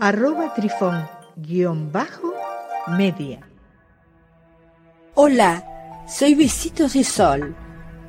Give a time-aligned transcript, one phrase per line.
[0.00, 2.32] arroba trifón guion bajo
[2.96, 3.40] media.
[5.14, 7.56] Hola, soy Besitos de Sol.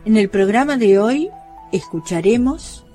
[0.05, 1.29] En el programa de hoy
[1.71, 2.85] escucharemos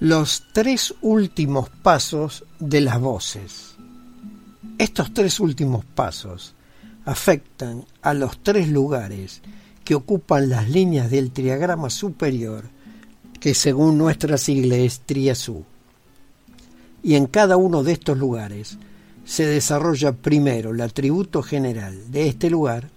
[0.00, 3.76] los tres últimos pasos de las voces.
[4.78, 6.54] Estos tres últimos pasos
[7.04, 9.40] afectan a los tres lugares
[9.84, 12.64] que ocupan las líneas del triagrama superior,
[13.38, 15.64] que según nuestra sigla es Triazú
[17.02, 18.78] y en cada uno de estos lugares
[19.24, 22.88] se desarrolla primero el atributo general de este lugar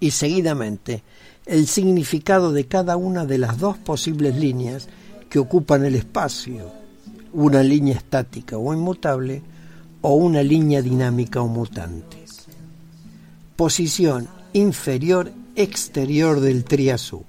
[0.00, 1.02] y seguidamente
[1.46, 4.88] el significado de cada una de las dos posibles líneas
[5.28, 6.70] que ocupan el espacio,
[7.32, 9.42] una línea estática o inmutable
[10.02, 12.18] o una línea dinámica o mutante.
[13.56, 17.24] Posición inferior exterior del triazú.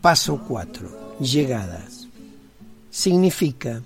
[0.00, 1.18] Paso 4.
[1.18, 1.84] Llegada.
[2.90, 3.82] Significa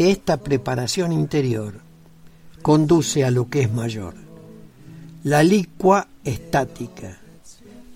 [0.00, 1.74] que esta preparación interior
[2.62, 4.14] conduce a lo que es mayor.
[5.24, 7.18] La licua estática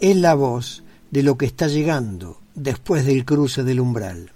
[0.00, 4.32] es la voz de lo que está llegando después del cruce del umbral.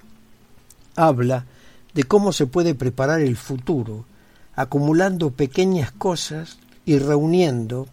[0.96, 1.44] Habla
[1.92, 4.06] de cómo se puede preparar el futuro,
[4.54, 7.86] acumulando pequeñas cosas y reuniendo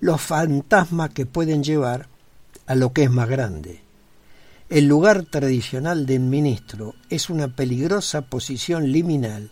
[0.00, 2.08] los fantasmas que pueden llevar
[2.66, 3.83] a lo que es más grande.
[4.70, 9.50] El lugar tradicional del ministro es una peligrosa posición liminal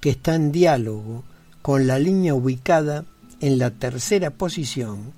[0.00, 1.24] que está en diálogo
[1.62, 3.06] con la línea ubicada
[3.40, 5.12] en la tercera posición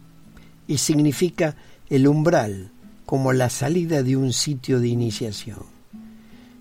[0.69, 1.57] y significa
[1.91, 2.71] el umbral
[3.05, 5.65] como la salida de un sitio de iniciación,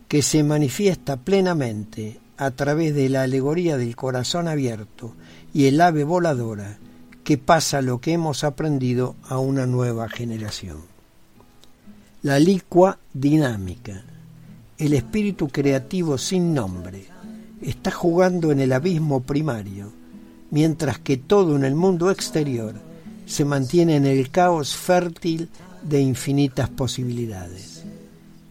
[0.08, 5.14] que se manifiesta plenamente a través de la alegoría del corazón abierto
[5.54, 6.80] y el ave voladora
[7.24, 10.92] que pasa lo que hemos aprendido a una nueva generación.
[12.24, 14.04] La licua dinámica,
[14.78, 17.08] el espíritu creativo sin nombre,
[17.64, 19.92] está jugando en el abismo primario,
[20.52, 22.76] mientras que todo en el mundo exterior
[23.26, 25.50] se mantiene en el caos fértil
[25.82, 27.86] de infinitas posibilidades.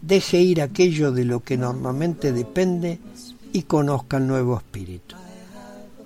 [0.01, 2.99] Deje ir aquello de lo que normalmente depende
[3.53, 5.15] y conozca el nuevo espíritu.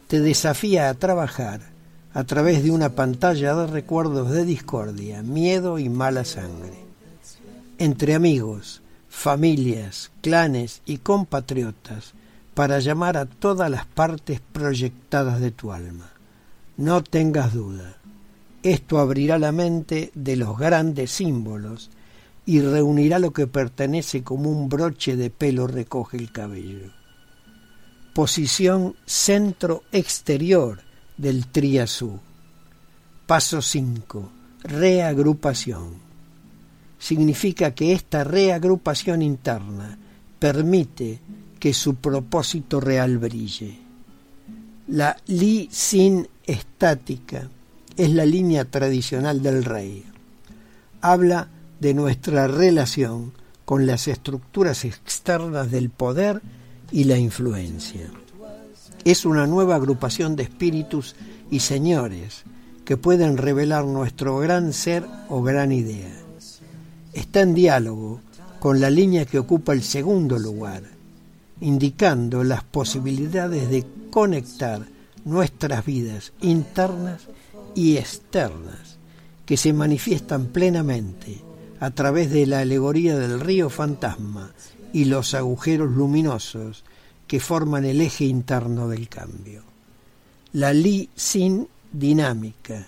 [0.05, 1.61] Te desafía a trabajar
[2.13, 6.84] a través de una pantalla de recuerdos de discordia, miedo y mala sangre
[7.77, 12.13] entre amigos, familias, clanes y compatriotas
[12.53, 16.11] para llamar a todas las partes proyectadas de tu alma.
[16.77, 17.97] No tengas duda,
[18.63, 21.89] esto abrirá la mente de los grandes símbolos
[22.45, 26.91] y reunirá lo que pertenece como un broche de pelo recoge el cabello.
[28.13, 30.81] Posición centro exterior
[31.17, 32.19] del triazú.
[33.25, 34.31] Paso 5.
[34.63, 36.04] Reagrupación
[36.99, 39.97] significa que esta reagrupación interna
[40.39, 41.19] permite
[41.59, 43.79] que su propósito real brille.
[44.87, 47.49] La li sin estática
[47.97, 50.03] es la línea tradicional del rey.
[51.01, 51.47] Habla
[51.79, 56.41] de nuestra relación con las estructuras externas del poder
[56.91, 58.11] y la influencia.
[59.03, 61.15] Es una nueva agrupación de espíritus
[61.49, 62.43] y señores
[62.85, 66.24] que pueden revelar nuestro gran ser o gran idea
[67.15, 68.21] está en diálogo
[68.59, 70.83] con la línea que ocupa el segundo lugar,
[71.61, 74.85] indicando las posibilidades de conectar
[75.23, 77.21] nuestras vidas internas
[77.73, 78.97] y externas,
[79.45, 81.41] que se manifiestan plenamente
[81.79, 84.51] a través de la alegoría del río fantasma
[84.91, 86.83] y los agujeros luminosos
[87.27, 89.63] que forman el eje interno del cambio.
[90.53, 92.87] La Li Sin dinámica,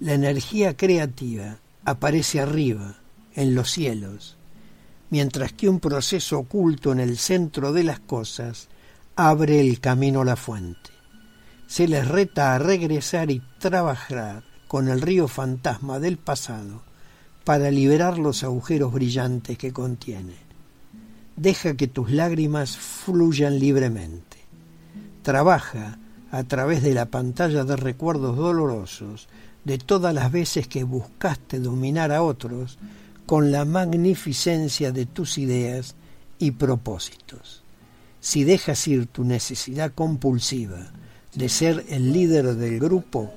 [0.00, 2.96] la energía creativa, aparece arriba,
[3.34, 4.36] en los cielos,
[5.10, 8.68] mientras que un proceso oculto en el centro de las cosas
[9.16, 10.90] abre el camino a la fuente.
[11.66, 16.82] Se les reta a regresar y trabajar con el río fantasma del pasado
[17.44, 20.34] para liberar los agujeros brillantes que contiene.
[21.36, 24.38] Deja que tus lágrimas fluyan libremente.
[25.22, 25.98] Trabaja
[26.30, 29.28] a través de la pantalla de recuerdos dolorosos
[29.64, 32.78] de todas las veces que buscaste dominar a otros
[33.28, 35.96] con la magnificencia de tus ideas
[36.38, 37.60] y propósitos.
[38.20, 40.90] Si dejas ir tu necesidad compulsiva
[41.34, 43.34] de ser el líder del grupo,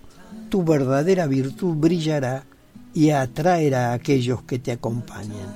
[0.48, 2.46] tu verdadera virtud brillará
[2.94, 5.50] y atraerá a aquellos que te acompañen.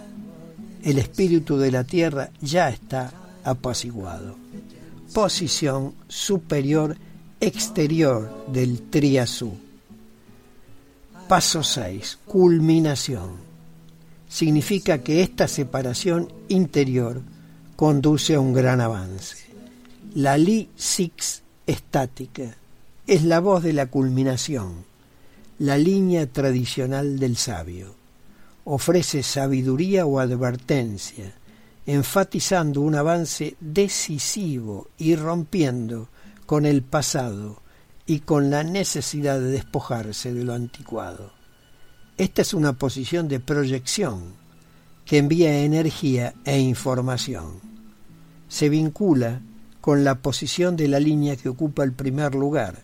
[0.84, 4.36] El espíritu de la tierra ya está apaciguado.
[5.14, 6.98] Posición superior
[7.40, 9.54] exterior del triazú.
[11.30, 12.20] Paso 6.
[12.26, 13.45] Culminación.
[14.28, 17.22] Significa que esta separación interior
[17.76, 19.38] conduce a un gran avance.
[20.16, 22.56] La Li Six estática
[23.08, 24.86] es la voz de la culminación,
[25.60, 27.96] la línea tradicional del sabio.
[28.64, 31.34] Ofrece sabiduría o advertencia,
[31.86, 36.10] enfatizando un avance decisivo y rompiendo
[36.46, 37.62] con el pasado
[38.08, 41.32] y con la necesidad de despojarse de lo anticuado.
[42.18, 44.36] Esta es una posición de proyección
[45.04, 47.60] que envía energía e información.
[48.48, 49.42] Se vincula
[49.82, 52.84] con la posición de la línea que ocupa el primer lugar,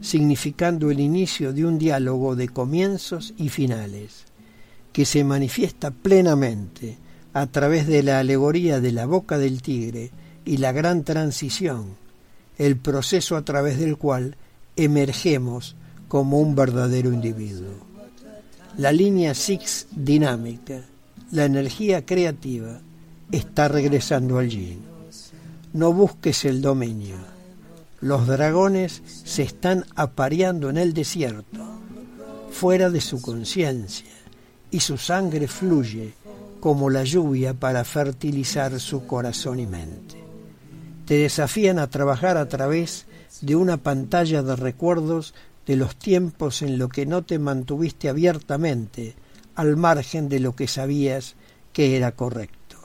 [0.00, 4.24] significando el inicio de un diálogo de comienzos y finales,
[4.92, 6.98] que se manifiesta plenamente
[7.32, 10.10] a través de la alegoría de la boca del tigre
[10.44, 11.94] y la gran transición,
[12.58, 14.36] el proceso a través del cual
[14.74, 15.76] emergemos
[16.08, 17.93] como un verdadero individuo.
[18.76, 20.82] La línea Six dinámica,
[21.30, 22.80] la energía creativa,
[23.30, 24.80] está regresando al yin.
[25.72, 27.14] No busques el dominio.
[28.00, 31.60] Los dragones se están apareando en el desierto,
[32.50, 34.10] fuera de su conciencia,
[34.72, 36.14] y su sangre fluye
[36.58, 40.16] como la lluvia para fertilizar su corazón y mente.
[41.06, 43.06] Te desafían a trabajar a través
[43.40, 45.32] de una pantalla de recuerdos
[45.66, 49.14] de los tiempos en lo que no te mantuviste abiertamente
[49.54, 51.36] al margen de lo que sabías
[51.72, 52.78] que era correcto.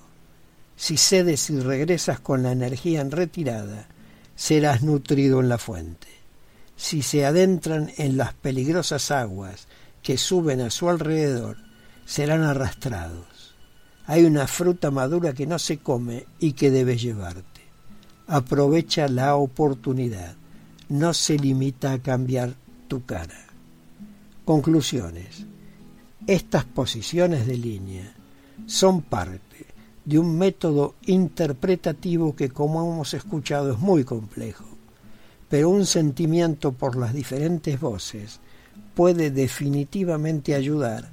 [0.76, 3.88] Si cedes y regresas con la energía en retirada,
[4.36, 6.08] serás nutrido en la fuente.
[6.78, 9.68] Si se adentran en las peligrosas aguas
[10.02, 11.58] que suben a su alrededor,
[12.06, 13.56] serán arrastrados.
[14.06, 17.62] Hay una fruta madura que no se come y que debes llevarte.
[18.28, 20.40] Aprovecha la oportunidad
[20.90, 22.56] no se limita a cambiar
[22.90, 23.40] tu cara.
[24.44, 25.46] Conclusiones.
[26.28, 28.14] Estas posiciones de línea
[28.66, 29.68] son parte
[30.04, 34.66] de un método interpretativo que, como hemos escuchado, es muy complejo,
[35.48, 38.40] pero un sentimiento por las diferentes voces
[38.96, 41.10] puede definitivamente ayudar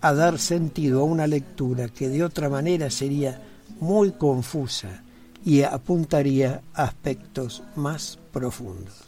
[0.00, 3.40] a dar sentido a una lectura que de otra manera sería
[3.80, 5.02] muy confusa
[5.44, 9.07] y apuntaría a aspectos más profundos.